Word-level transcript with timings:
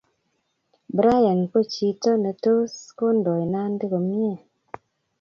Brian 0.95 1.39
ko 1.51 1.59
chi 1.71 1.87
netos 2.23 2.73
kondoi 2.97 3.43
Nandi 3.51 3.83
komnye 3.91 4.31